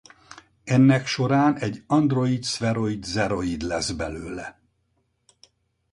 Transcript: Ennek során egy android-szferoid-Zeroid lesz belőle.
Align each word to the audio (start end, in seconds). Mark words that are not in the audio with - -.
Ennek 0.63 1.05
során 1.05 1.57
egy 1.57 1.83
android-szferoid-Zeroid 1.87 3.61
lesz 3.61 3.91
belőle. 3.91 4.59